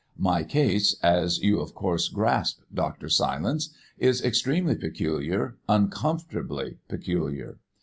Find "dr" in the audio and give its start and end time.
2.73-3.07